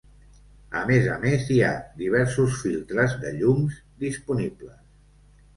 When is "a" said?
0.79-0.79, 1.15-1.17